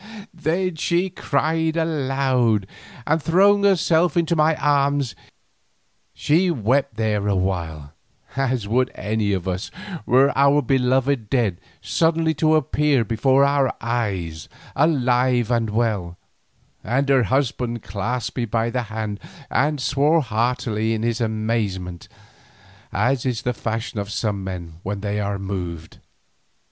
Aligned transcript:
Then 0.33 0.77
she 0.77 1.11
cried 1.11 1.77
aloud, 1.77 2.65
and 3.05 3.21
throwing 3.21 3.63
herself 3.63 4.17
into 4.17 4.35
my 4.35 4.55
arms, 4.55 5.15
she 6.11 6.49
wept 6.49 6.95
there 6.95 7.27
a 7.27 7.35
while, 7.35 7.93
as 8.35 8.67
would 8.67 8.89
any 8.95 9.31
of 9.31 9.47
us 9.47 9.69
were 10.07 10.35
our 10.35 10.63
beloved 10.63 11.29
dead 11.29 11.61
suddenly 11.83 12.33
to 12.33 12.55
appear 12.55 13.05
before 13.05 13.43
our 13.43 13.71
eyes, 13.79 14.49
alive 14.75 15.51
and 15.51 15.69
well, 15.69 16.17
and 16.83 17.07
her 17.09 17.21
husband 17.25 17.83
clasped 17.83 18.37
me 18.37 18.45
by 18.45 18.71
the 18.71 18.81
hand 18.89 19.19
and 19.51 19.79
swore 19.79 20.21
heartily 20.23 20.95
in 20.95 21.03
his 21.03 21.21
amazement, 21.21 22.07
as 22.91 23.23
is 23.23 23.43
the 23.43 23.53
fashion 23.53 23.99
of 23.99 24.09
some 24.11 24.43
men 24.43 24.79
when 24.81 25.01
they 25.01 25.19
are 25.19 25.37
moved. 25.37 25.99